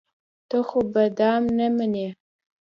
[0.49, 2.07] ته خو به دام نه منې.